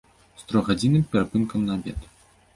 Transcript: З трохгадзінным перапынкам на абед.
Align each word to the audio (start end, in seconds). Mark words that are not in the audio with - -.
З 0.43 0.47
трохгадзінным 0.51 1.03
перапынкам 1.13 1.59
на 1.69 1.79
абед. 1.79 2.11